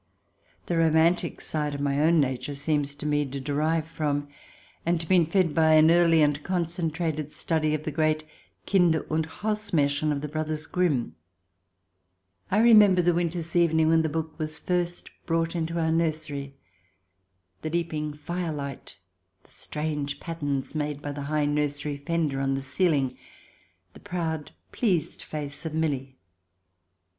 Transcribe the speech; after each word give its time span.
The 0.65 0.77
romantic 0.79 1.41
side 1.41 1.75
of 1.75 1.79
my 1.79 1.99
own 2.01 2.19
nature 2.19 2.55
seems 2.55 2.95
to 2.95 3.05
me 3.05 3.23
to 3.23 3.39
derive 3.39 3.87
from 3.87 4.29
and 4.83 4.99
to 4.99 5.03
have 5.03 5.09
been 5.09 5.27
fed 5.27 5.53
by 5.53 5.73
an 5.73 5.91
8 5.91 5.93
THE 5.93 5.93
DESIRABLE 5.93 5.93
ALIEN 5.93 5.93
[ch. 5.93 5.93
i 5.93 5.97
early 6.01 6.21
and 6.39 6.43
concentrated 6.43 7.31
study 7.31 7.73
of 7.75 7.83
the 7.83 7.91
great" 7.91 8.23
Kinder 8.65 9.05
und 9.11 9.27
Hausmarchen" 9.29 10.11
of 10.11 10.21
the 10.21 10.27
brothers 10.27 10.65
Grimm, 10.65 11.13
I 12.49 12.61
remember 12.61 13.03
the 13.03 13.13
winter's 13.13 13.55
evening 13.55 13.89
when 13.89 14.01
the 14.01 14.09
book 14.09 14.39
was 14.39 14.57
first 14.57 15.11
brought 15.27 15.55
into 15.55 15.77
our 15.79 15.91
nursery, 15.91 16.55
the 17.61 17.69
leaping 17.69 18.15
firelight, 18.15 18.97
the 19.43 19.51
strange 19.51 20.19
patterns 20.19 20.73
made 20.73 21.03
by 21.03 21.11
the 21.11 21.21
high 21.29 21.45
nursery 21.45 21.97
fender 21.97 22.39
on 22.41 22.55
the 22.55 22.63
ceiling, 22.63 23.15
the 23.93 23.99
proud, 23.99 24.49
pleased 24.71 25.21
face 25.21 25.63
of 25.63 25.75
Milly. 25.75 26.17